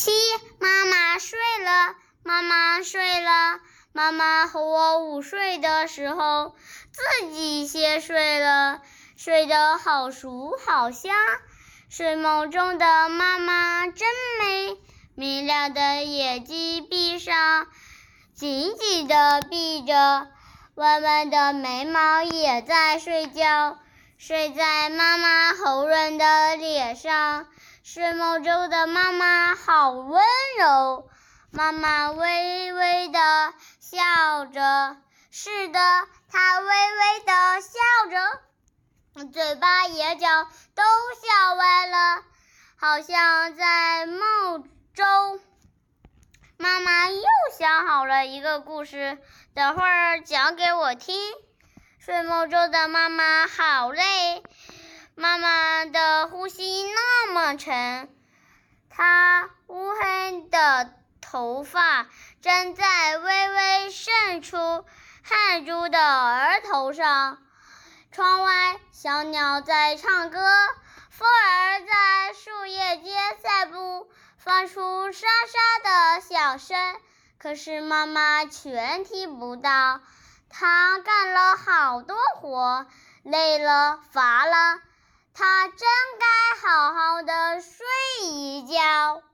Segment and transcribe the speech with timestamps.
[0.00, 0.10] 七，
[0.58, 3.60] 妈妈睡了，妈妈睡了。
[3.92, 6.54] 妈妈和我午睡的时候，
[6.90, 8.80] 自己先睡了，
[9.18, 11.14] 睡得好熟好香。
[11.90, 14.08] 睡梦中的妈妈真
[14.40, 14.78] 美，
[15.14, 17.66] 明亮的眼睛闭上，
[18.34, 20.28] 紧紧的闭着，
[20.76, 23.78] 弯弯的眉毛也在睡觉，
[24.16, 27.46] 睡在妈妈红润的脸上。
[27.92, 30.22] 睡梦中的妈妈好温
[30.60, 31.10] 柔，
[31.50, 33.18] 妈妈微微的
[33.80, 34.96] 笑着，
[35.32, 35.80] 是的，
[36.30, 40.28] 她微微的笑着，嘴巴眼角
[40.76, 40.84] 都
[41.20, 42.22] 笑歪了，
[42.78, 45.40] 好像在梦中。
[46.58, 47.22] 妈妈又
[47.58, 49.18] 想好了一个故事，
[49.52, 51.18] 等会儿讲给我听。
[51.98, 54.44] 睡梦中的妈妈好累。
[55.16, 56.48] 妈妈的呼
[57.50, 58.08] 吸那么沉，
[58.90, 62.06] 她乌黑的头发
[62.42, 64.84] 粘在微微渗出
[65.22, 67.38] 汗珠的额头上。
[68.12, 70.40] 窗外，小鸟在唱歌，
[71.10, 76.78] 风儿在树叶间散步，发出沙沙的响声。
[77.38, 80.00] 可是妈妈全听不到。
[80.50, 82.86] 她干了好多活，
[83.22, 84.80] 累了，乏了。
[85.40, 85.88] 他真
[86.18, 89.29] 该好好的睡一觉。